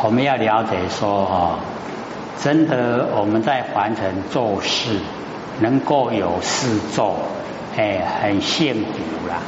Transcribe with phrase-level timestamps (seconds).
[0.00, 1.58] 我们要了解说哦，
[2.40, 5.00] 真的我们在凡尘做事，
[5.60, 7.16] 能够有事做，
[7.76, 9.42] 哎，很幸福啦。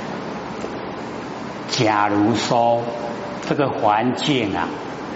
[1.71, 2.83] 假如说
[3.49, 4.67] 这个环境啊，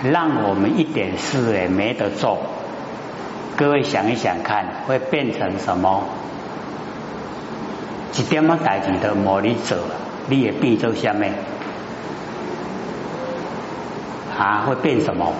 [0.05, 2.39] 让我们一点事也没得做，
[3.57, 6.05] 各位想一想看，会变成什么？
[8.16, 9.77] 一点么代志都冇你做，
[10.29, 11.35] 你也变做下面
[14.45, 14.64] 啊？
[14.66, 15.32] 会变什么？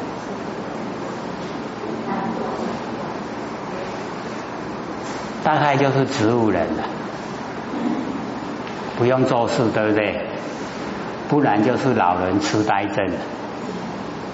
[5.45, 6.83] 大概就是植物人了，
[8.97, 10.27] 不用做事，对不对？
[11.29, 13.19] 不然就是老人痴呆症了，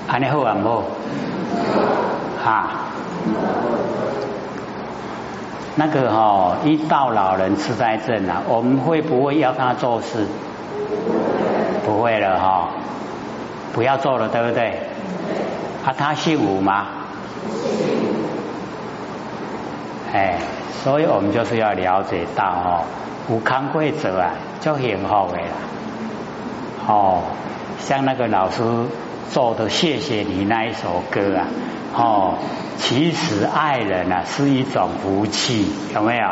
[0.06, 0.84] 安尼好啊，好
[2.44, 2.70] 啊。
[5.76, 10.26] 那个哈，一到老人痴呆症了，我们会不会要他做事？
[11.84, 12.68] 不会了哈，
[13.72, 14.80] 不要做了，对不对？
[15.84, 16.86] 啊，他姓吴吗？
[20.12, 20.38] 哎，
[20.82, 22.82] 所以我们就是要了解到哦，
[23.28, 24.30] 吴康贵者啊，
[24.60, 25.44] 就很好的啦。
[26.86, 27.22] 哦，
[27.78, 28.62] 像那个老师
[29.30, 31.46] 做的《谢谢你》那一首歌啊，
[31.94, 32.34] 哦，
[32.76, 36.26] 其实爱人啊是一种福气，有没有？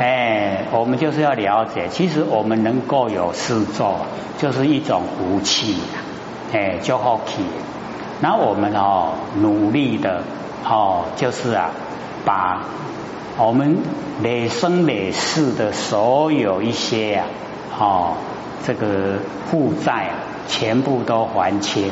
[0.00, 4.00] 哎，我们就是要了解，其实我们能够有事做，
[4.38, 5.78] 就是一种福气，
[6.54, 7.42] 哎，就好气。
[8.20, 10.22] 那我们哦，努力的
[10.64, 11.70] 哦，就是啊，
[12.24, 12.60] 把
[13.36, 13.78] 我们
[14.22, 17.24] 累生累世的所有一些呀，
[17.76, 18.14] 哦。
[18.66, 19.18] 这个
[19.50, 20.14] 负债啊，
[20.48, 21.90] 全部都还清，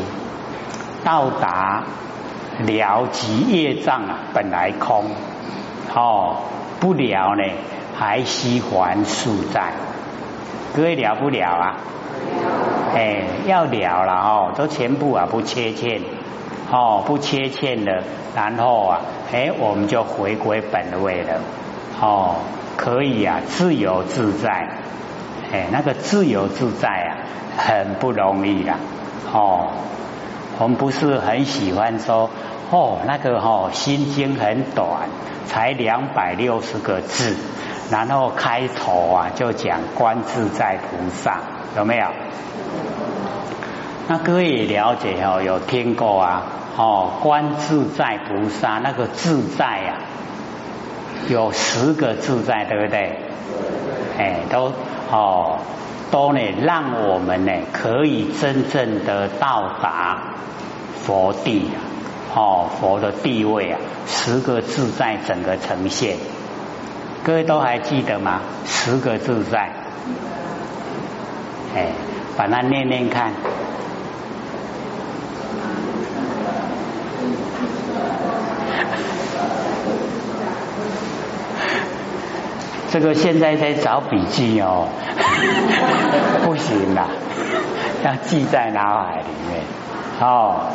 [1.05, 1.83] 到达
[2.61, 5.05] 了极业障啊，本来空
[5.95, 6.37] 哦，
[6.81, 7.43] 不了呢，
[7.99, 9.75] 还需还数债，
[10.75, 11.77] 各位了不了啊？
[12.95, 16.03] 哎，要了了哦，都全部啊不缺欠
[16.71, 18.03] 哦，不缺欠的，
[18.35, 19.01] 然后啊，
[19.33, 21.41] 哎，我们就回归本位了
[22.01, 22.37] 哦，
[22.77, 24.69] 可以啊，自由自在。
[25.53, 27.17] 哎，那个自由自在啊，
[27.59, 28.77] 很不容易啦。
[29.33, 29.69] 哦，
[30.59, 32.31] 我们不是很喜欢说，
[32.71, 35.09] 哦，那个哦，心经很短，
[35.47, 37.37] 才两百六十个字，
[37.93, 41.41] 然后开头啊就讲观自在菩萨，
[41.77, 42.07] 有没有？
[44.09, 46.43] 那各位也了解哦，有听过啊？
[46.79, 49.99] 哦，观自在菩萨那个自在啊，
[51.29, 53.19] 有十个自在，对不对？
[54.19, 54.73] 哎，都。
[55.11, 55.59] 哦，
[56.11, 60.37] 都呢，让我们呢可以真正的到达
[61.05, 61.77] 佛地啊！
[62.35, 66.17] 哦，佛的地位啊，十个自在整个呈现，
[67.25, 68.41] 各位都还记得吗？
[68.67, 69.71] 十个自在，
[71.73, 71.87] 哎，
[72.37, 73.33] 把它念念看。
[82.91, 84.89] 这个现在在找笔记哦，
[86.45, 87.07] 不行啦，
[88.05, 89.63] 要记在脑海里面
[90.21, 90.73] 哦。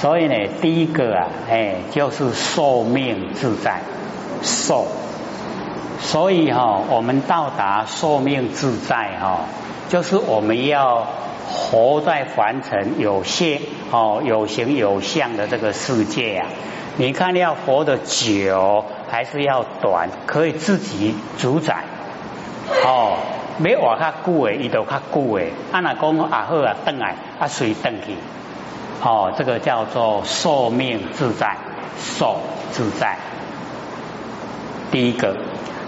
[0.00, 3.82] 所以呢，第一个啊，哎，就是寿命自在
[4.42, 4.86] 寿。
[6.06, 9.40] 所以哈，我们到达寿命自在哈，
[9.88, 11.06] 就是我们要
[11.48, 16.46] 活在凡尘有限哦有形有相的这个世界啊。
[16.96, 18.84] 你看要活得久。
[19.08, 21.84] 还是要短，可以自己主宰
[22.84, 23.14] 哦。
[23.58, 25.52] 没活较久诶，伊都较久诶。
[25.70, 28.16] 啊，那讲啊好啊，等来啊随等去
[29.00, 29.32] 哦。
[29.38, 31.56] 这个叫做寿命自在，
[32.00, 32.40] 寿
[32.72, 33.16] 自在。
[34.90, 35.36] 第一个，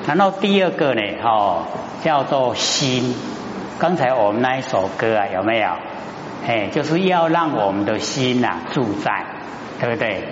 [0.09, 1.03] 然后第二个呢？
[1.23, 1.67] 哦，
[2.03, 3.15] 叫做心。
[3.79, 5.69] 刚才我们那一首歌啊，有没有？
[6.47, 9.27] 哎，就是要让我们的心呐住在，
[9.79, 10.25] 对不对？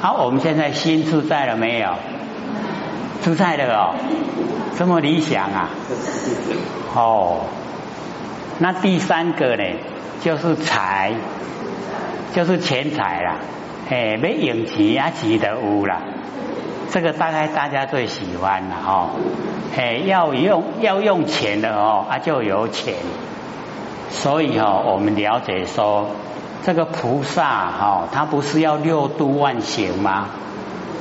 [0.00, 1.94] 好，我们现在心住在了没有？
[3.24, 3.94] 住在了哦，
[4.78, 5.70] 这么理想啊？
[6.94, 7.46] 哦，
[8.60, 9.64] 那第三个呢，
[10.20, 11.12] 就是财，
[12.32, 13.36] 就是钱财啦。
[13.90, 16.00] 哎，没用钱啊，钱的有啦。
[16.92, 19.10] 这个大概大家最喜欢了哦。
[19.76, 22.94] 哎，要用要用钱的哦，啊就有钱。
[24.10, 26.10] 所以哈，我们了解说。
[26.64, 30.28] 这个菩萨哈，他不是要六度万行吗？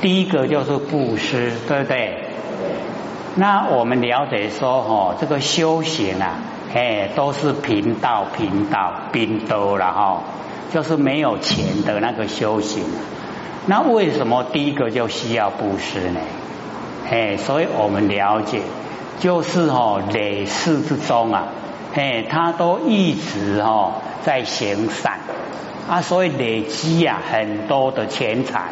[0.01, 2.25] 第一个就是布施，对不对？
[3.35, 6.39] 那我们了解说哈，这个修行啊，
[6.73, 10.23] 哎，都是贫道贫道贫道了哈，
[10.73, 12.83] 就是没有钱的那个修行。
[13.67, 16.19] 那为什么第一个就需要布施呢？
[17.09, 18.61] 哎，所以我们了解，
[19.19, 21.49] 就是哈累世之中啊，
[21.93, 25.19] 哎，他都一直哈在行善。
[25.89, 28.69] 啊，所以累积啊很多的钱财，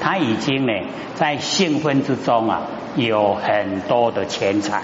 [0.00, 0.72] 他已经呢
[1.14, 2.62] 在兴奋之中啊
[2.94, 4.82] 有很多的钱财。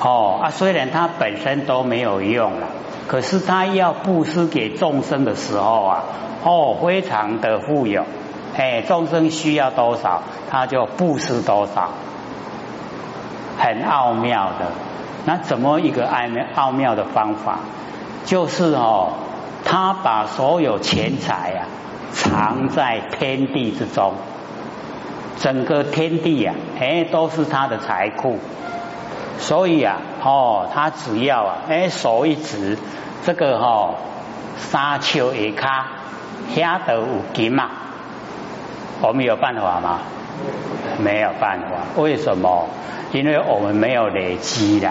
[0.00, 2.68] 哦啊，虽然他本身都没有用了，
[3.06, 6.04] 可是他要布施给众生的时候啊，
[6.44, 8.04] 哦，非常的富有。
[8.56, 11.90] 哎，众生需要多少，他就布施多少，
[13.58, 14.72] 很奥妙的。
[15.24, 17.58] 那怎么一个奥妙奥妙的方法？
[18.24, 19.12] 就是哦，
[19.64, 21.66] 他把所有钱财啊
[22.12, 24.14] 藏在天地之中，
[25.38, 28.38] 整个天地啊，哎，都是他的财库。
[29.38, 32.76] 所以啊，哦，他只要啊，哎，手一指，
[33.24, 33.94] 这个哦
[34.58, 35.86] 沙丘一卡，
[36.54, 37.70] 下得有金嘛。
[39.00, 40.00] 我们有办法吗？
[40.98, 42.00] 没有办法。
[42.00, 42.66] 为什么？
[43.12, 44.90] 因为我们没有累积的。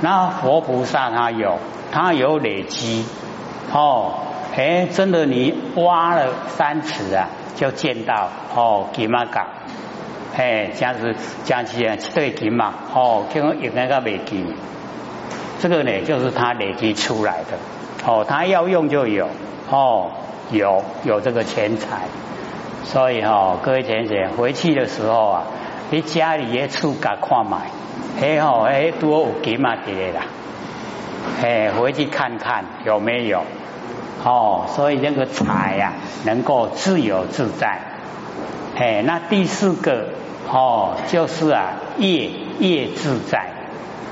[0.00, 1.58] 那佛菩萨他有，
[1.90, 3.04] 他有累积。
[3.72, 4.14] 哦，
[4.56, 9.46] 哎，真的，你挖了三尺啊，就见到哦金马港。
[10.36, 11.14] 哎，这样子
[11.44, 14.54] 讲起来，对金嘛，哦，听说有那个美金。
[15.60, 17.58] 这个呢，就是他累积出来的。
[18.06, 19.28] 哦，他要用就有。
[19.70, 20.10] 哦，
[20.50, 22.02] 有有这个钱财。
[22.90, 25.42] 所以哈，各位姐姐回去的时候啊，
[25.90, 27.70] 你家里也出家看买，
[28.18, 30.22] 哎吼哎多有金啊的啦，
[31.42, 33.42] 哎回去看看有没有。
[34.24, 35.92] 哦，所以那个财呀
[36.24, 37.78] 能够自由自在，
[38.74, 40.08] 哎那第四个
[40.50, 43.48] 哦就是啊业业自在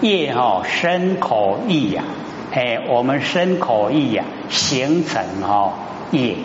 [0.02, 2.04] 业哈身口意呀，
[2.52, 5.72] 哎我们身口意呀形成哈
[6.10, 6.36] 业。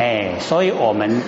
[0.00, 1.20] 哎，所以我们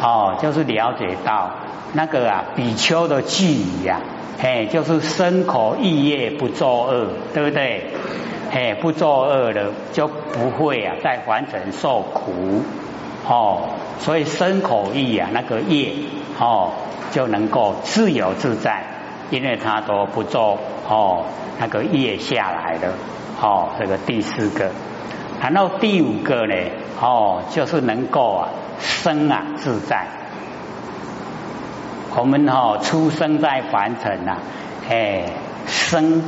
[0.00, 1.50] 哦，就是了解到
[1.94, 4.00] 那个啊，比丘的句语呀，
[4.40, 7.90] 哎，就是身口意业不作恶，对不对？
[8.52, 12.62] 哎，不作恶的就不会啊，在凡尘受苦
[13.26, 13.70] 哦。
[13.98, 15.90] 所以身口意啊，那个业
[16.38, 16.70] 哦，
[17.10, 18.84] 就能够自由自在，
[19.30, 20.56] 因为他都不做
[20.88, 21.24] 哦，
[21.58, 22.92] 那个业下来的
[23.42, 24.70] 哦，这个第四个。
[25.40, 26.54] 谈到第五个呢，
[27.00, 28.48] 哦，就是能够啊
[28.78, 30.06] 生啊自在。
[32.14, 34.36] 我们哦出生在凡尘呐，
[34.90, 35.24] 哎
[35.66, 36.22] 生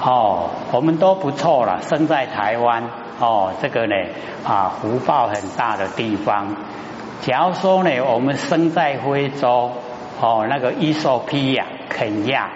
[0.00, 2.84] 哦，我们都不错了，生在台湾
[3.18, 3.94] 哦，这个呢
[4.44, 6.54] 啊福报很大的地方。
[7.22, 9.72] 假如说呢，我们生在非洲
[10.20, 12.50] 哦，那个伊索比亚、肯亚，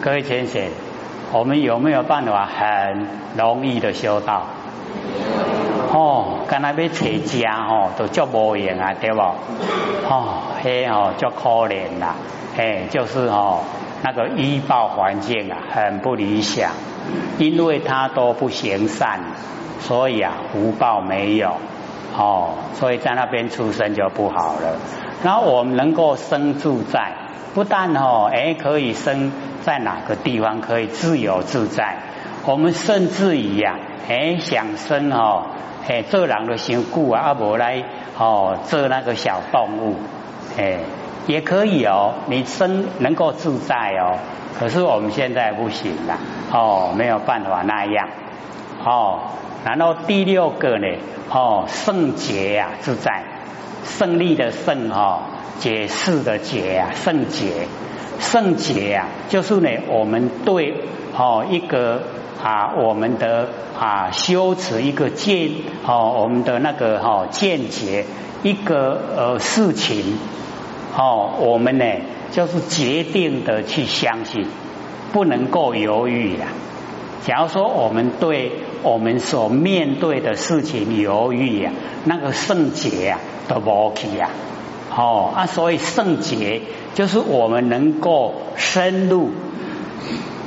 [0.00, 0.62] 各位先生，
[1.32, 4.46] 我们有没有办法很容易的修道？
[5.92, 9.20] 哦，跟那边持家哦，都叫无用啊，对不？
[9.20, 12.14] 哦，嘿哦，叫可怜啦，
[12.56, 13.60] 嘿，就是哦，
[14.02, 16.70] 那个医报环境啊，很不理想，
[17.38, 19.20] 因为他都不行善，
[19.80, 21.56] 所以啊，福报没有
[22.16, 24.76] 哦，所以在那边出生就不好了。
[25.24, 27.12] 然后我们能够生住在，
[27.54, 29.32] 不但哦，哎，可以生
[29.62, 31.96] 在哪个地方，可以自由自在。
[32.48, 33.78] 我们甚至于呀，
[34.08, 35.48] 哎，想生哦，
[35.86, 37.84] 哎，做人的辛苦啊，阿伯来
[38.16, 39.96] 哦，做那个小动物，
[40.56, 40.78] 哎，
[41.26, 44.16] 也可以哦，你生能够自在哦。
[44.58, 46.16] 可是我们现在不行了，
[46.50, 48.08] 哦，没有办法那样，
[48.82, 49.20] 哦。
[49.66, 50.86] 然后第六个呢，
[51.30, 53.24] 哦，圣洁呀，自在，
[53.84, 55.18] 胜利的胜哦，
[55.58, 57.68] 解释的解啊，圣洁，
[58.20, 60.72] 圣洁呀，就是呢，我们对
[61.14, 62.00] 哦一个。
[62.42, 65.50] 啊，我们的啊修持一个见
[65.84, 68.04] 哦，我们的那个哈见解
[68.42, 70.18] 一个呃事情
[70.96, 71.84] 哦，我们呢
[72.30, 74.46] 就是决定的去相信，
[75.12, 76.46] 不能够犹豫呀。
[77.24, 78.52] 假如说我们对
[78.82, 81.72] 我们所面对的事情犹豫呀，
[82.04, 83.18] 那个圣洁呀
[83.48, 84.30] 都无去呀。
[84.96, 86.62] 哦啊，所以圣洁
[86.94, 89.32] 就是我们能够深入。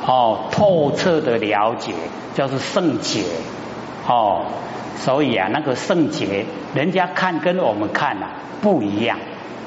[0.05, 1.93] 哦，透彻的了解
[2.33, 3.23] 就是圣洁
[4.07, 4.45] 哦，
[4.97, 8.31] 所以啊，那个圣洁，人家看跟我们看啊
[8.61, 9.19] 不一样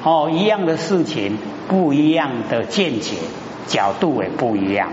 [0.03, 1.37] 哦，一样的事情，
[1.69, 3.15] 不一样的见解，
[3.67, 4.91] 角度也不一样。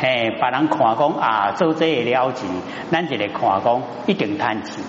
[0.00, 2.44] 哎，把人看讲啊，做这些了解，
[2.90, 4.80] 咱这个看讲一定叹气。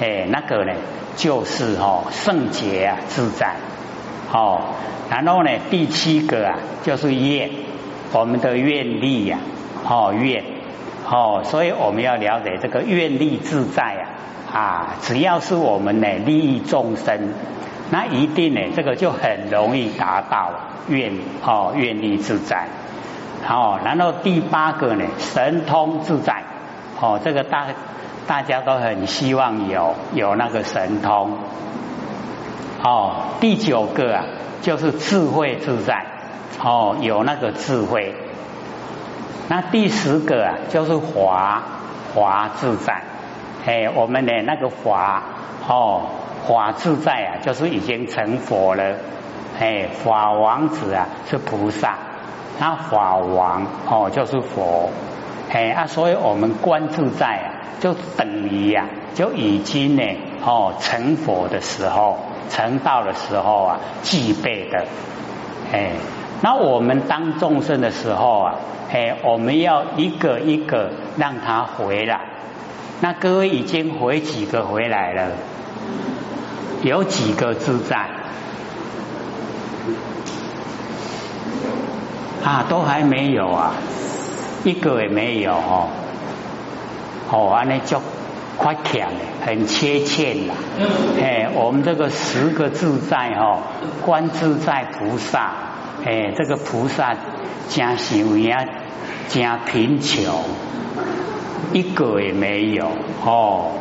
[0.00, 0.72] 哎，那个呢，
[1.16, 3.56] 就是哦，圣洁啊，自在。
[4.32, 4.60] 哦，
[5.10, 7.50] 然后呢，第七个啊，就是业。
[8.14, 9.38] 我们的愿力呀，
[9.84, 10.44] 哦愿，
[11.10, 14.06] 哦，所以我们要了解这个愿力自在
[14.52, 17.30] 啊，啊，只要是我们呢利益众生，
[17.90, 20.52] 那一定呢这个就很容易达到
[20.88, 21.12] 愿，
[21.44, 22.68] 哦愿力自在，
[23.48, 26.44] 哦，然后第八个呢神通自在，
[27.00, 27.66] 哦这个大
[28.28, 31.36] 大家都很希望有有那个神通。
[32.84, 34.24] 哦，第九个啊，
[34.62, 36.13] 就是智慧自在。
[36.62, 38.14] 哦，有那个智慧。
[39.48, 41.62] 那第十个啊，就是华
[42.14, 43.02] 华自在。
[43.66, 45.22] 哎，我们的那个华
[45.68, 46.02] 哦，
[46.44, 48.96] 华自在啊，就是已经成佛了。
[49.58, 51.96] 哎，法王子啊是菩萨，
[52.58, 54.90] 那法王哦就是佛。
[55.50, 57.48] 哎啊，所以我们观自在啊，
[57.80, 60.02] 就等于呀，就已经呢
[60.44, 62.18] 哦成佛的时候，
[62.48, 64.86] 成道的时候啊具备的。
[65.72, 65.90] 哎，
[66.42, 68.54] 那我们当众生的时候啊，
[68.92, 72.20] 哎，我们要一个一个让他回来。
[73.00, 75.30] 那各位已经回几个回来了？
[76.82, 78.08] 有几个自在？
[82.44, 83.72] 啊，都还没有啊，
[84.64, 85.88] 一个也没有哦。
[87.30, 88.00] 哦，安尼就
[88.58, 90.54] 快强了，很切切啦。
[91.20, 93.60] 哎，我们这个十个自在哦，
[94.04, 95.52] 观自在菩萨，
[96.04, 97.16] 哎，这个菩萨
[97.68, 98.64] 加修呀，
[99.28, 100.34] 加贫穷。
[101.72, 102.86] 一个也没有
[103.24, 103.72] 哦，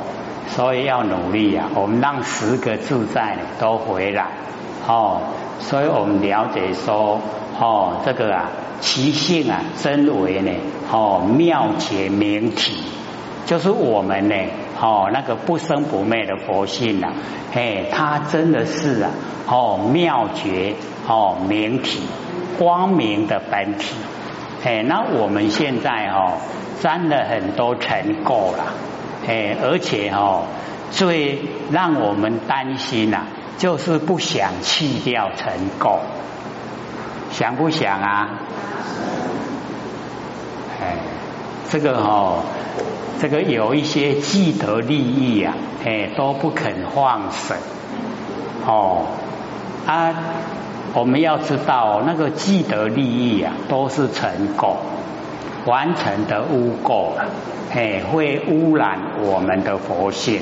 [0.48, 1.70] 所以要努力啊！
[1.76, 4.26] 我们让十个自在都回来
[4.88, 5.22] 哦，
[5.60, 7.20] 所以我们了解说
[7.60, 8.50] 哦，这个啊，
[8.80, 10.52] 其性啊，真为呢
[10.92, 12.78] 哦，妙解明体，
[13.46, 14.36] 就是我们呢
[14.84, 17.14] 哦，那个不生不灭的佛性呐，
[17.56, 19.12] 哎，它真的是啊
[19.48, 20.76] 哦，妙觉
[21.08, 22.02] 哦，明体，
[22.60, 23.96] 光明的本体，
[24.66, 26.34] 哎，那我们现在哦。
[26.82, 28.66] 沾了很多尘垢了，
[29.26, 30.44] 哎，而且哦，
[30.92, 31.40] 最
[31.72, 33.22] 让我们担心呐，
[33.58, 36.00] 就是不想去掉尘垢，
[37.32, 38.32] 想不想啊？
[40.82, 40.98] 哎，
[41.70, 42.44] 这个哦，
[43.20, 45.56] 这个有一些既得利益啊，
[45.86, 47.56] 哎，都不肯放手，
[48.66, 49.06] 哦，
[49.86, 50.14] 啊，
[50.94, 54.76] 我们要知道那个既得利益啊，都是尘垢。
[55.66, 57.12] 完成的污垢，
[57.74, 60.42] 哎，会污染我们的佛性。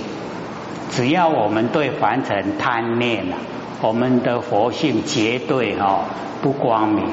[0.90, 3.38] 只要我们对凡尘贪念啊，
[3.82, 6.06] 我们的佛性绝对哈
[6.42, 7.06] 不光明，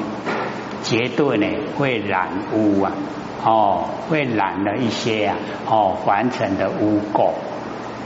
[0.83, 1.47] 绝对呢
[1.77, 2.93] 会染污啊，
[3.45, 5.37] 哦，会染了一些啊，
[5.68, 7.30] 哦，凡尘的污垢。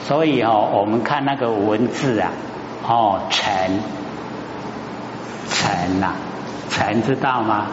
[0.04, 2.30] 所以哦，我们看那个文字啊，
[2.86, 3.80] 哦，尘，
[5.48, 6.14] 尘呐，
[6.70, 7.66] 尘知道吗？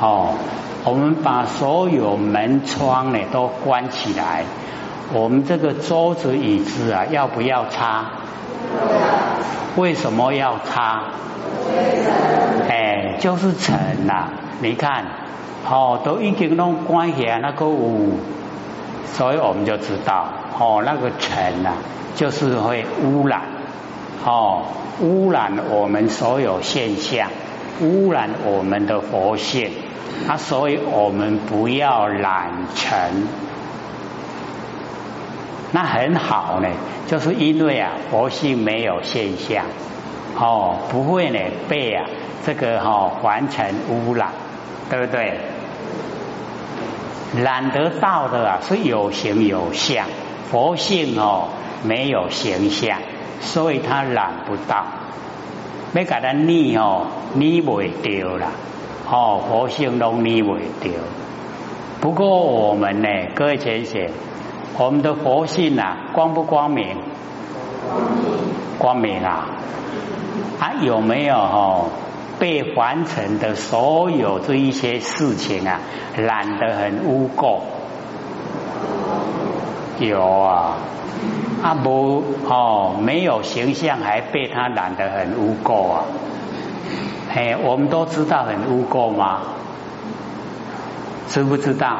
[0.00, 0.34] 哦，
[0.84, 4.44] 我们把所有门窗呢都关起来。
[5.12, 8.04] 我们这个桌子椅子啊，要不要擦？
[9.76, 11.04] 为什么要擦？
[12.68, 14.28] 哎，就是尘呐！
[14.60, 15.04] 你看，
[15.70, 18.18] 哦，都已经弄关起来那个屋，
[19.12, 20.26] 所以我们就知道，
[20.58, 21.72] 哦，那个尘呐，
[22.16, 23.42] 就是会污染，
[24.24, 24.62] 哦，
[25.00, 27.28] 污染我们所有现象，
[27.80, 29.70] 污染我们的佛性。
[30.26, 33.28] 啊，所以我们不要染尘，
[35.70, 36.68] 那很好呢。
[37.06, 39.64] 就是因为啊，佛性没有现象，
[40.36, 42.04] 哦，不会呢被啊
[42.44, 44.28] 这个哈凡尘污染，
[44.90, 45.38] 对不对？
[47.36, 50.06] 染得到的啊是有形有相，
[50.50, 51.48] 佛性哦
[51.84, 52.98] 没有形象，
[53.40, 54.84] 所以它染不到。
[55.92, 58.50] 没给他逆哦，逆不掉了。
[59.10, 60.92] 哦，佛性容你为丢。
[62.00, 64.08] 不过我们呢，各位先生，
[64.76, 66.96] 我们的佛性啊，光不光明？
[68.78, 69.46] 光明啊！
[70.60, 71.86] 还有没有哦？
[72.38, 75.80] 被凡尘的所有这一些事情啊，
[76.16, 77.60] 染得很污垢？
[79.98, 80.76] 有啊，
[81.62, 86.04] 啊不哦，没有形象，还被他染得很污垢啊！
[87.34, 89.40] 哎，我们都知道很污垢吗？
[91.28, 91.98] 知不知道？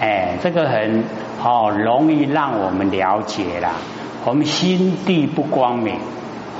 [0.00, 1.04] 哎，这个很
[1.44, 3.72] 哦，容易让我们了解啦。
[4.24, 5.98] 我们心地不光明，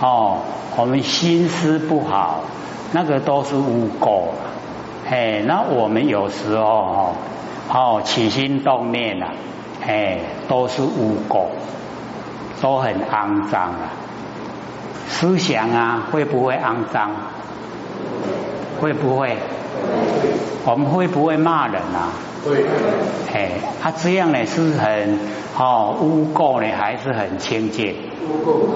[0.00, 0.38] 哦，
[0.76, 2.40] 我们心思不好，
[2.92, 4.24] 那个都是污垢。
[5.08, 7.12] 哎，那我们有时候哦，
[7.68, 9.28] 哦起心动念啊，
[9.86, 11.46] 哎，都是污垢，
[12.60, 13.92] 都很肮脏啊。
[15.06, 17.10] 思想啊，会不会肮脏？
[18.80, 19.36] 会不会？
[20.64, 22.08] 我们会不会骂人啊？
[22.44, 22.64] 会。
[23.32, 23.50] 哎，
[23.82, 25.18] 他这样呢是很
[25.58, 27.94] 哦污垢呢，还是很清洁？
[28.22, 28.74] 污垢。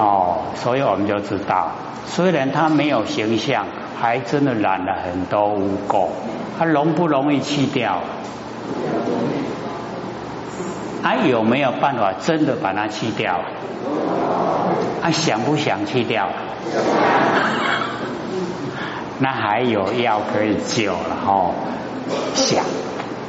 [0.00, 1.70] 哦，所以我们就知道，
[2.06, 3.66] 虽然他没有形象，
[4.00, 6.08] 还真的染了很多污垢。
[6.58, 8.00] 他容不容易去掉？
[11.02, 13.40] 还有没有办法真的把它去掉？
[15.02, 16.28] 啊，想不想去掉？
[19.20, 21.52] 那还有药可以救了哦，
[22.34, 22.64] 想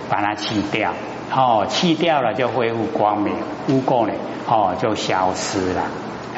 [0.10, 0.94] 把它去掉，
[1.36, 3.34] 哦，去掉了就恢复光明，
[3.70, 4.14] 污垢呢，
[4.48, 5.84] 哦，就消失了。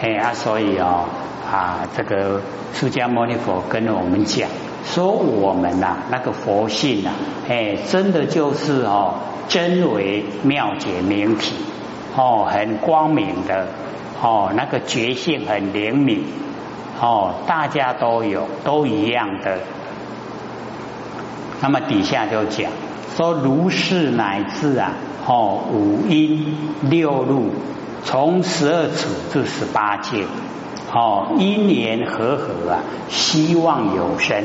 [0.02, 1.06] 哎啊，所以哦
[1.52, 2.42] 啊，这个
[2.74, 4.50] 释迦牟尼佛跟我们讲，
[4.86, 7.12] 说我们呐那个佛性呐，
[7.50, 9.16] 哎，真的就是哦
[9.48, 11.54] 真为妙解明体，
[12.16, 13.68] 哦，很光明的，
[14.22, 16.24] 哦，那个觉性很灵敏。
[17.00, 19.60] 哦，大家都有，都一样的。
[21.62, 22.72] 那么底下就讲
[23.16, 24.94] 说，如是乃至啊，
[25.28, 27.52] 哦，五阴六路，
[28.04, 30.26] 从十二处至十八界，
[30.94, 32.80] 哦，因缘和合啊，
[33.10, 34.44] 希望有生；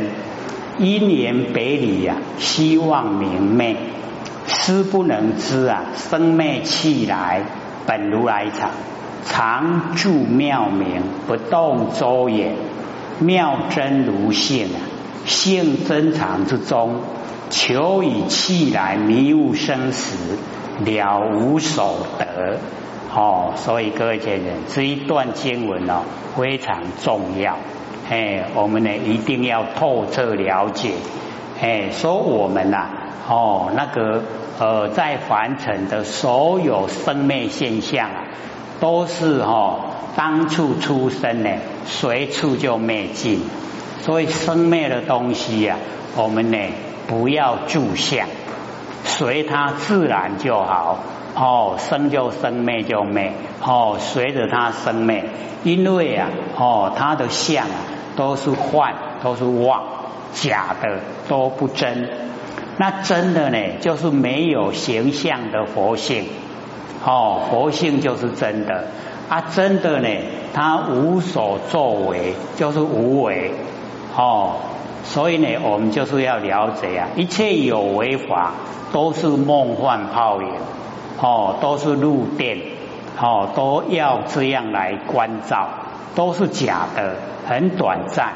[0.79, 3.77] 因缘北里啊，希望明媚。
[4.49, 7.43] 思不能知啊，生灭气来，
[7.85, 8.71] 本如来藏。
[9.27, 12.53] 常住妙明，不动周也。
[13.19, 14.79] 妙真如性啊，
[15.25, 17.01] 性真常之中，
[17.49, 20.37] 求以气来迷悟生死，
[20.85, 22.59] 了无所得。
[23.15, 26.03] 哦，所以各位家人，这一段经文哦
[26.37, 27.57] 非常重要。
[28.11, 30.93] 哎，我们呢一定要透彻了解。
[31.59, 32.87] 哎，说我们呐，
[33.27, 34.23] 哦，那个
[34.59, 38.25] 呃，在凡尘的所有生灭现象啊。
[38.81, 39.81] 都是哈，
[40.17, 41.51] 当处出生呢，
[41.87, 43.41] 随处就灭尽。
[44.03, 45.77] 所以生灭的东西呀，
[46.17, 46.59] 我们呢
[47.09, 48.29] 不要住相，
[49.05, 50.99] 随它自然就好。
[51.35, 53.33] 哦，生就生，灭就灭。
[53.63, 55.25] 哦，随着它生灭，
[55.65, 57.77] 因为啊，哦，它的相啊
[58.17, 59.83] 都是幻，都是妄，
[60.33, 62.09] 假的都不真。
[62.79, 66.27] 那真的呢，就是没有形象的佛性。
[67.07, 68.85] 哦，佛性就是真的
[69.29, 70.09] 啊，真的呢，
[70.53, 73.53] 他无所作为，就是无为。
[74.17, 74.57] 哦，
[75.05, 78.55] 所以呢，我们就是要了解啊，一切有为法
[78.93, 80.49] 都是梦幻泡影，
[81.21, 82.59] 哦，都是入电，
[83.21, 85.69] 哦，都要这样来关照，
[86.17, 87.15] 都是假的，
[87.47, 88.33] 很短暂。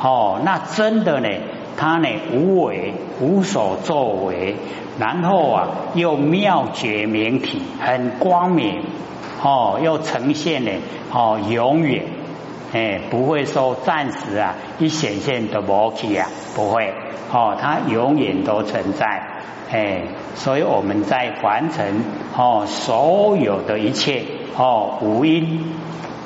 [0.00, 1.28] 哦，那真的呢？
[1.76, 4.56] 他呢无为，无所作为，
[4.98, 8.82] 然后啊又妙觉明体，很光明
[9.42, 10.70] 哦，又呈现呢
[11.12, 12.04] 哦永远
[12.72, 16.94] 哎不会说暂时啊一显现的魔体啊不会
[17.30, 19.22] 哦，它永远都存在
[19.70, 22.02] 哎，所以我们在凡尘
[22.36, 24.22] 哦所有的一切
[24.56, 25.74] 哦五阴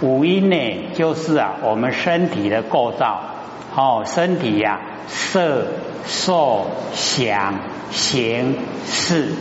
[0.00, 0.56] 五阴呢
[0.94, 3.20] 就是啊我们身体的构造
[3.74, 4.80] 哦身体呀。
[5.32, 5.64] 色、
[6.06, 7.60] 受、想、
[7.92, 9.32] 行、识。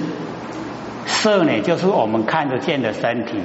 [1.08, 3.39] 色呢，就是我们看得见的身体；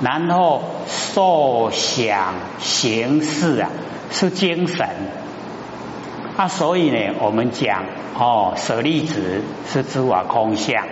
[0.00, 3.70] 然后受、想、行、识啊，
[4.12, 4.88] 是精神。
[6.36, 7.84] 啊，所以呢，我们讲
[8.16, 10.84] 哦，舍利子是诸法空相，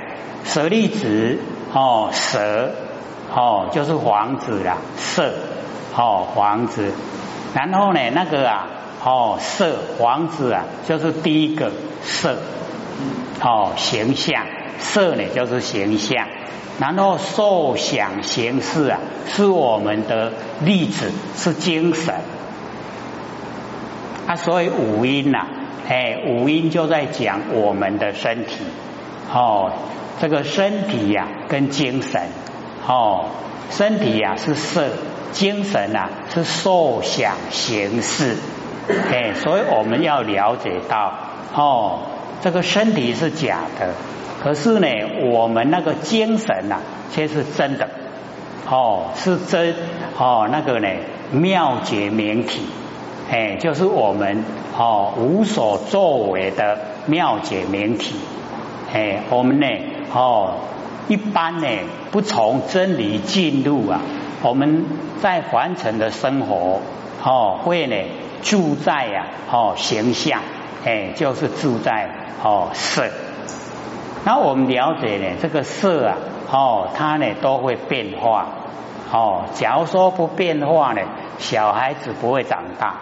[0.42, 1.38] 舍利子
[1.72, 2.72] 哦，舍
[3.33, 5.33] 哦，就是黄子啦，色
[5.96, 6.92] 哦，黄子。
[7.55, 8.66] 然后呢，那个啊。
[9.03, 12.37] 哦，色黄子啊，就是第一个色，
[13.43, 14.45] 哦，形象
[14.79, 16.27] 色呢，就是形象。
[16.79, 20.33] 然后受想行识啊，是我们的
[20.65, 22.15] 例子，是精神。
[24.27, 25.47] 啊，所以五音呐，
[25.89, 28.65] 哎，五音就在讲我们的身体。
[29.33, 29.73] 哦，
[30.21, 32.29] 这个身体呀，跟精神，
[32.87, 33.27] 哦，
[33.71, 34.89] 身体呀是色，
[35.33, 38.37] 精神呐是受想行识。
[38.88, 41.12] 哎，所以我们要了解到，
[41.55, 42.01] 哦，
[42.40, 43.95] 这个身体是假的，
[44.43, 44.88] 可是呢，
[45.31, 46.79] 我们那个精神呐，
[47.12, 47.88] 却是真的，
[48.69, 49.75] 哦，是真，
[50.19, 50.88] 哦，那个呢，
[51.31, 52.62] 妙觉明体，
[53.31, 54.45] 哎，就是我们
[54.77, 58.16] 哦无所作为的妙觉明体，
[58.93, 59.66] 哎，我们呢，
[60.12, 60.55] 哦，
[61.07, 61.69] 一般呢，
[62.11, 64.01] 不从真理进入啊，
[64.43, 64.85] 我们
[65.21, 66.81] 在凡尘的生活，
[67.23, 67.97] 哦，会呢。
[68.42, 70.40] 住在呀，哦，形象，
[70.85, 72.09] 哎，就是住在
[72.42, 73.05] 哦色。
[74.24, 76.16] 那我们了解呢，这个色啊，
[76.50, 78.46] 哦，它呢都会变化，
[79.12, 81.00] 哦，假如说不变化呢，
[81.38, 82.94] 小孩子不会长大，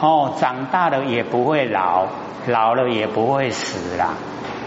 [0.00, 2.06] 哦，长大了也不会老，
[2.46, 4.14] 老了也不会死啦。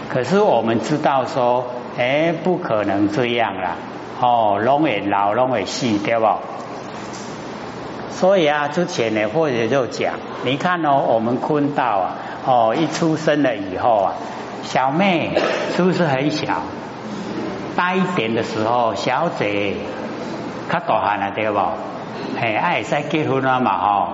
[0.08, 1.66] 可是我们知道说，
[1.98, 3.76] 哎，不可能这样啦，
[4.20, 6.26] 哦，龙也老，拢会死，对不？
[8.22, 12.14] 所以啊，之前呢，或者就讲，你看哦，我们坤道啊，
[12.46, 14.14] 哦，一出生了以后啊，
[14.62, 15.36] 小妹
[15.74, 16.62] 是不是很小？
[17.74, 19.74] 大一点的时候，小姐
[20.70, 21.58] 较大汉了对不？
[22.40, 24.08] 嘿，爱使结婚了嘛吼，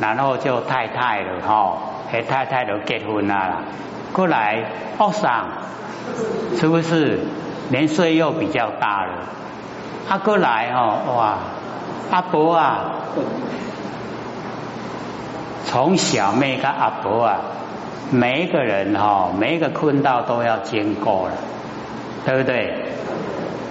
[0.00, 1.78] 然后就太太了吼，
[2.10, 3.58] 嘿太太都结婚了，
[4.14, 5.48] 过来后上
[6.56, 7.20] 是不是
[7.68, 9.12] 年岁又比较大了？
[10.08, 11.38] 他过来哦，哇，
[12.10, 12.92] 阿伯啊，
[15.66, 17.40] 从小妹跟阿伯啊，
[18.10, 21.34] 每一个人哈，每一个困道都要经过了，
[22.24, 22.84] 对不对？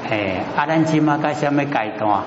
[0.10, 2.22] 哎，阿兰今嘛该什么阶段？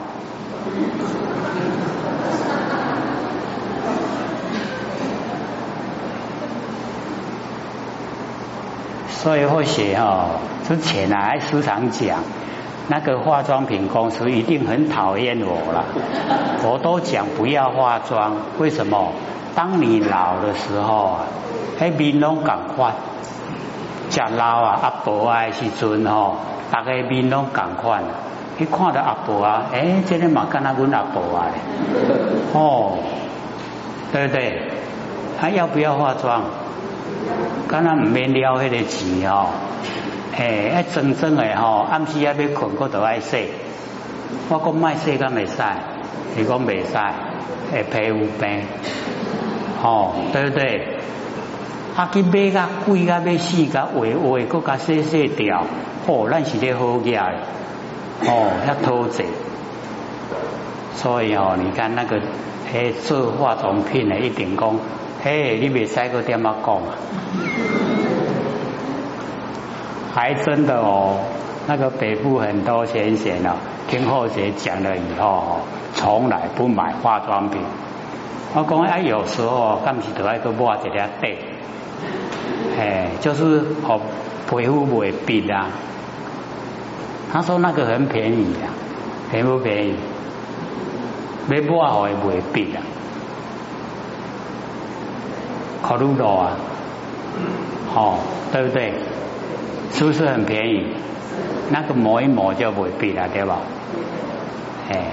[9.08, 10.30] 所以或许哈，
[10.66, 12.20] 之前啊还时常讲，
[12.88, 15.84] 那个化妆品公司一定很讨厌我了。
[16.64, 19.12] 我都讲不要化妆，为什么？
[19.54, 21.20] 当你老的时候啊，
[21.80, 22.92] 哎面拢赶快，
[24.10, 26.36] 食老啊阿婆啊时阵吼，
[26.70, 28.02] 大家面拢赶快。
[28.58, 31.48] 你看到阿婆啊，诶，这个嘛跟那阮阿婆啊，
[32.52, 32.98] 哦，
[34.12, 34.70] 对不对？
[35.38, 36.42] 还要不要化妆？
[37.68, 39.48] 敢若唔免了迄个钱吼，
[40.36, 43.48] 诶，一整整的吼，暗时也要困，我都爱洗。
[44.48, 45.62] 我讲卖洗敢未使，
[46.38, 46.94] 伊讲未使，
[47.72, 48.62] 会皮肤病，
[49.82, 50.98] 吼，对不对？
[51.96, 55.64] 啊，去买甲贵甲要死甲画画，搁甲洗洗掉，
[56.06, 57.18] 哦，咱是咧好嘢，
[58.26, 59.24] 哦，遐偷济。
[60.94, 62.20] 所以哦，你看那个
[62.72, 64.78] 诶做化妆品诶一定讲。
[65.24, 66.92] 嘿，你未使个点么讲啊？
[70.16, 71.18] 还真的哦，
[71.66, 73.52] 那个北部很多先生哦，
[73.86, 75.58] 听后姐讲了以后，
[75.92, 77.60] 从来不买化妆品。
[78.54, 81.36] 我讲哎，有时候干起都爱个抹一点底，
[82.80, 84.00] 哎，就是哦
[84.48, 85.66] 皮肤不会变啊。
[87.30, 88.72] 他说那个很便宜啊，
[89.30, 89.96] 便不便宜？
[91.46, 92.80] 没抹好会不会变啊？
[95.82, 96.52] 考虑到啊，
[97.92, 98.18] 好，
[98.50, 98.94] 对不对？
[99.92, 100.86] 是不是很便宜？
[101.70, 103.58] 那个磨一磨就未必了，对吧？
[104.90, 105.06] 哎，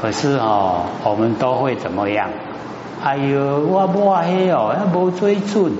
[0.00, 2.28] 可是哦，我们都会怎么样？
[3.02, 5.72] 哎呦，我抹黑哦，那无水准，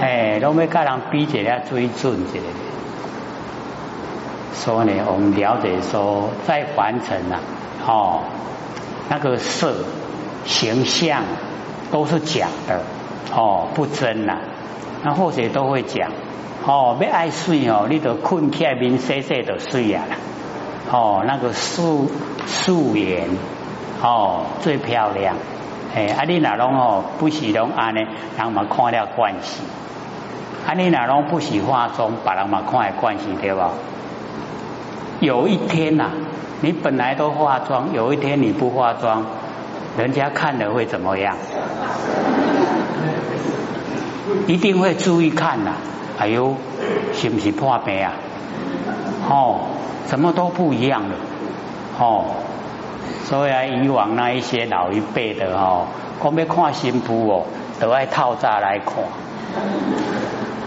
[0.00, 2.46] 哎，都没跟人比起来水准之类的。
[4.54, 7.40] 所以呢，我们了解说，在凡尘啊，
[7.86, 8.20] 哦，
[9.08, 9.74] 那个色
[10.44, 11.22] 形象。
[11.92, 12.80] 都是假的
[13.34, 14.38] 哦，不真呐。
[15.02, 16.08] 那或者都会讲
[16.66, 20.04] 哦，要爱睡哦，你得困起来面洗洗就睡啊。
[20.90, 22.10] 哦，那个素
[22.46, 23.28] 素颜
[24.02, 25.36] 哦最漂亮。
[25.94, 28.00] 哎，啊你那拢哦不喜拢安呢，
[28.38, 29.62] 人嘛看了关系。
[30.66, 33.70] 啊你那拢不喜化妆，把人嘛看了关系对吧？
[35.20, 36.10] 有一天呐，
[36.60, 39.24] 你本来都化妆，有一天你不化妆。
[39.98, 41.36] 人家看了会怎么样？
[44.46, 45.72] 一定会注意看呐！
[46.20, 46.54] 哎呦，
[47.14, 48.12] 是不是破病啊？
[49.28, 49.60] 哦，
[50.06, 51.16] 什么都不一样了。
[51.98, 52.26] 哦，
[53.24, 55.86] 所以啊，以往那一些老一辈的哦，
[56.22, 57.46] 讲要看新妇哦，
[57.80, 58.96] 都爱套纱来看，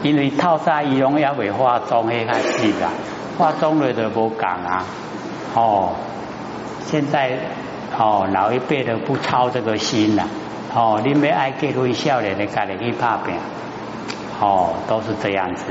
[0.01, 2.89] 因为套纱仪容也未化妆迄开始啦，
[3.37, 4.83] 化妆了就无讲啊。
[5.55, 5.91] 哦，
[6.85, 7.37] 现在。
[7.95, 10.23] 哦，老一辈的不操这个心呐，
[10.73, 13.35] 哦，你们爱结婚少年的家里去拍病，
[14.43, 15.63] 哦，都是这样子。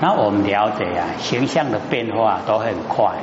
[0.00, 3.16] 那我们了解啊，形象的变化都很快，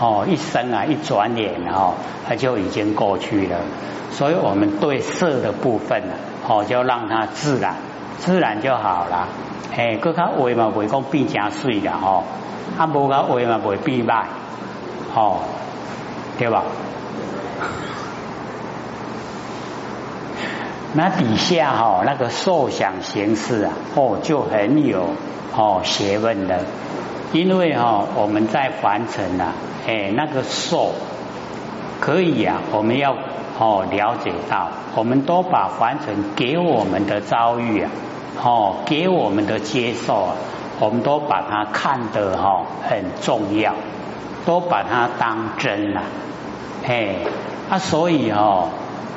[0.00, 1.92] 哦，一生啊，一转眼哦，
[2.26, 3.58] 它就已经过去了。
[4.12, 6.14] 所以我们对色的部分呢，
[6.48, 7.74] 哦，就让它自然，
[8.18, 9.28] 自然就好了。
[9.76, 12.24] 哎，搁较话嘛，袂讲变正水啦，吼，
[12.78, 14.24] 啊，无较话嘛，袂变歹，
[15.14, 15.40] 哦，
[16.38, 16.62] 对吧？
[20.92, 25.10] 那底下哈那个受想行识啊，哦就很有
[25.56, 26.64] 哦学问的，
[27.32, 29.52] 因为哈我们在凡尘啊，
[29.86, 30.90] 哎那个受
[32.00, 33.14] 可以啊，我们要
[33.60, 37.90] 哦了解到，我们都把凡尘给我们的遭遇啊，
[38.42, 40.34] 哦给我们的接受啊，
[40.80, 43.74] 我们都把它看得哈很重要，
[44.44, 46.02] 都把它当真了，
[46.84, 47.14] 哎
[47.70, 48.70] 啊所以哦。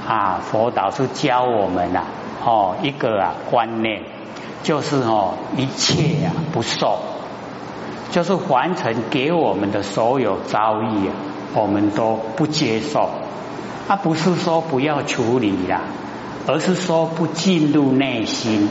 [0.08, 2.04] 啊，佛导是教我们呐，
[2.44, 4.02] 哦，一个啊观念，
[4.64, 7.00] 就是哦，一切啊不受，
[8.12, 11.14] 就是凡尘给我们的所有遭遇啊，
[11.56, 13.10] 我们都不接受。
[13.88, 15.82] 啊，不是说不要处理呀，
[16.48, 18.70] 而是说不进入内心。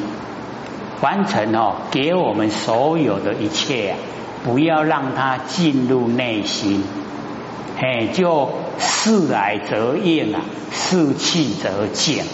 [1.01, 3.97] 凡尘哦，给我们所有的一切啊，
[4.45, 6.83] 不要让它进入内心，
[7.77, 12.25] 嘿，就事来则应啊，事去则静，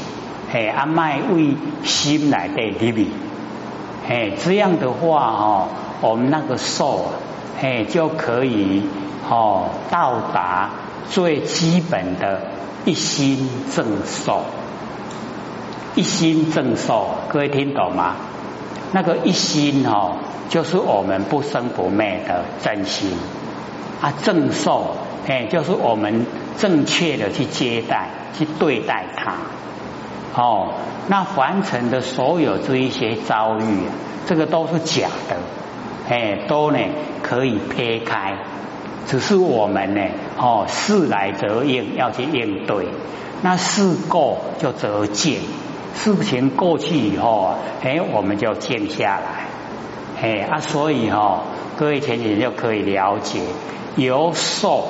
[0.52, 3.06] 嘿，阿麦为心来的里面，
[4.08, 5.68] 哎，这样的话哦，
[6.00, 7.10] 我们那个受啊，
[7.60, 8.82] 哎，就可以
[9.28, 10.70] 哦到达
[11.10, 12.42] 最基本的
[12.84, 14.42] 一心正受，
[15.94, 18.16] 一心正受，各位听懂吗？
[18.92, 20.16] 那个一心哦。
[20.48, 23.10] 就是我们不生不灭的真心
[24.00, 24.96] 啊，正受
[25.28, 26.24] 哎，就是我们
[26.56, 29.34] 正确的去接待、去对待它。
[30.34, 30.70] 哦，
[31.08, 33.82] 那凡尘的所有这一些遭遇，
[34.26, 35.36] 这个都是假的，
[36.08, 36.78] 哎，都呢
[37.22, 38.38] 可以撇开，
[39.06, 40.00] 只是我们呢，
[40.38, 42.88] 哦，事来则应，要去应对。
[43.42, 45.40] 那事过就则静，
[45.94, 49.46] 事情过去以后啊，哎，我们就静下来。
[50.22, 51.42] 哎啊，所以哈，
[51.76, 53.40] 各位前人就可以了解，
[53.96, 54.88] 由受，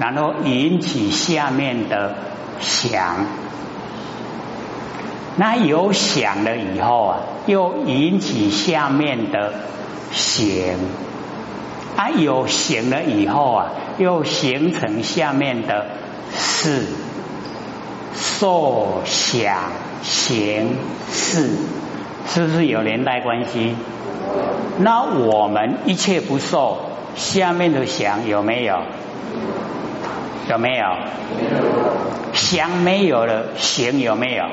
[0.00, 2.16] 然后引起下面的
[2.60, 3.26] 想，
[5.36, 9.52] 那有想了以后啊，又引起下面的
[10.12, 10.76] 行，
[11.96, 15.86] 啊有行了以后啊，又形成下面的
[16.36, 16.86] 事，
[18.14, 19.70] 受想
[20.02, 20.76] 行
[21.10, 21.50] 识，
[22.26, 23.74] 是不是有连带关系？
[24.78, 26.78] 那我们一切不受，
[27.14, 28.80] 下面的想有没有？
[30.50, 30.84] 有没有？
[32.32, 34.44] 想没有了，行有没有？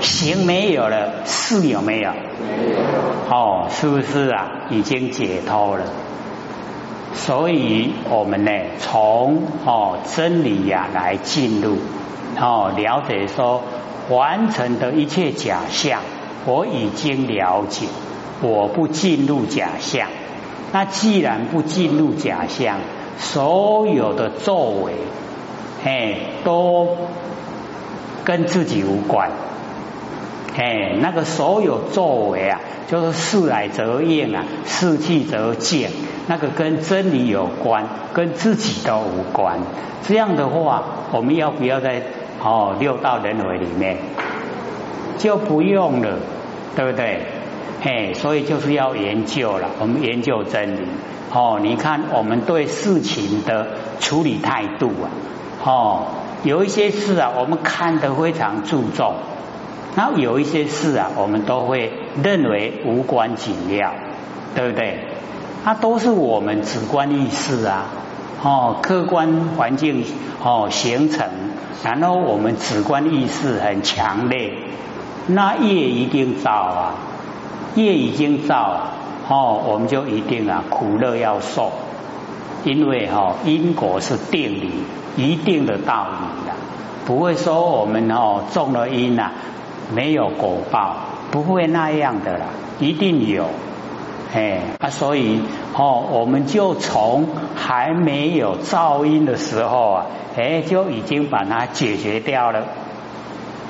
[0.00, 2.10] 行没有了，事有没有？
[3.30, 4.66] 哦，是不是啊？
[4.70, 5.84] 已经解脱了。
[7.14, 11.78] 所以我们呢，从哦真理呀来进入
[12.40, 13.62] 哦了解说，
[14.08, 16.00] 完成的一切假象，
[16.46, 17.86] 我已经了解。
[18.40, 20.08] 我不进入假象，
[20.72, 22.78] 那既然不进入假象，
[23.18, 24.92] 所有的作为，
[25.84, 26.96] 哎，都
[28.24, 29.30] 跟自己无关，
[30.56, 35.90] 哎，那个所有作为啊，就是事来则应啊，事去则见，
[36.26, 39.58] 那个跟真理有关，跟自己都无关。
[40.06, 42.02] 这样的话，我们要不要在
[42.42, 43.96] 哦六道轮回里面
[45.18, 46.18] 就不用了，
[46.76, 47.26] 对不对？
[47.80, 49.68] 嘿，所以就是要研究了。
[49.80, 50.80] 我们研究真理，
[51.32, 53.68] 哦，你看我们对事情的
[54.00, 55.06] 处理态度啊，
[55.64, 56.06] 哦，
[56.42, 59.14] 有一些事啊，我们看得非常注重，
[59.94, 63.92] 那有一些事啊，我们都会认为无关紧要，
[64.54, 64.98] 对不对？
[65.64, 67.86] 那都是我们主观意识啊，
[68.42, 70.04] 哦，客观环境
[70.42, 71.28] 哦形成，
[71.84, 74.52] 然后我们主观意识很强烈，
[75.26, 76.94] 那业一定造啊。
[77.74, 78.92] 业已经造了，
[79.28, 81.70] 哦，我们就一定啊苦乐要受，
[82.64, 84.72] 因为哈因果是定理，
[85.16, 86.54] 一定的道理的，
[87.06, 89.30] 不会说我们哦种了因呐
[89.94, 90.96] 没有果报，
[91.30, 92.46] 不会那样的啦，
[92.80, 93.44] 一定有，
[94.34, 95.42] 哎啊所以
[95.74, 102.64] 哦我们就从还没有造因的时候啊，哎就已经把它解决掉了，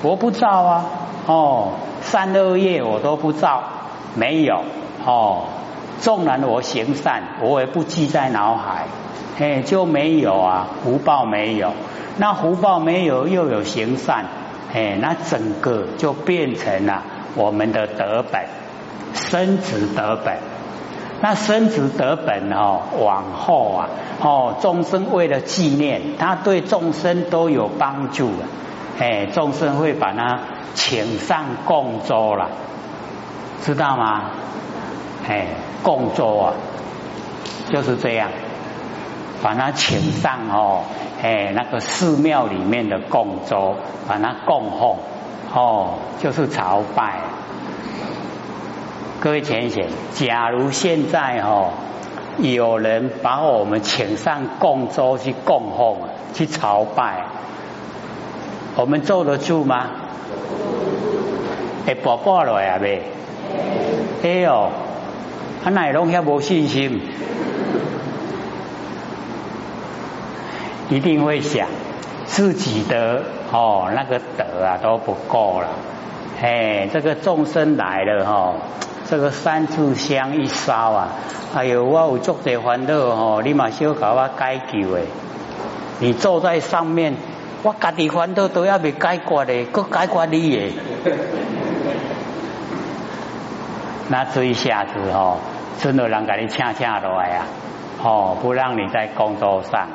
[0.03, 0.85] 我不造啊，
[1.27, 3.63] 哦三恶业我都不造。
[4.15, 4.63] 没有。
[5.07, 5.45] 哦，
[6.01, 8.87] 纵然我行善，我也不记在脑海，
[9.39, 11.73] 哎，就没有啊，福报没有，
[12.19, 14.27] 那福报没有，又有行善，
[14.75, 17.03] 哎，那整个就变成了
[17.37, 18.45] 我们的德本，
[19.15, 20.37] 生子德本，
[21.23, 23.89] 那生子德本哦，往后啊，
[24.21, 28.31] 哦，众生为了纪念，他对众生都有帮助，
[28.99, 30.41] 哎，众生会把他
[30.75, 32.49] 请上供桌了。
[33.63, 34.31] 知道吗？
[35.29, 35.47] 哎，
[35.83, 36.55] 供桌啊，
[37.71, 38.31] 就是这样，
[39.43, 40.85] 把它请上哦，
[41.23, 44.97] 哎，那个寺庙里面的供桌，把它供奉
[45.55, 47.21] 哦，就是朝拜。
[49.21, 51.71] 各位浅显，假如现在哦，
[52.39, 55.97] 有人把我们请上供桌去供奉、
[56.33, 57.25] 去朝拜，
[58.77, 59.87] 我们坐得住吗？
[61.85, 63.03] 会 bỏ bỏ 落啊呗？
[64.23, 64.71] 哎呦，
[65.63, 67.01] 他乃拢遐无信心，
[70.89, 71.69] 一定会想
[72.27, 75.69] 自己的哦那个德啊都不够了，
[76.43, 78.55] 哎，这个众生来了哈，
[79.09, 81.09] 这个三炷香一烧啊，
[81.55, 85.05] 哎呦，我有足多烦恼哦，你嘛小搞我解救诶，
[86.01, 87.15] 你坐在上面，
[87.63, 90.73] 我家己烦恼都要被解决的，搁解决你诶。
[94.09, 95.39] 那这一下子哦，
[95.79, 97.45] 真的人给你掐掐落来啊，
[98.03, 99.87] 哦，不让你在工作上。